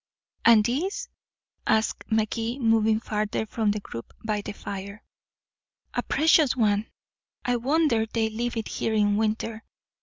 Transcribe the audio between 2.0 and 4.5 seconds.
Magee, moving farther from the group by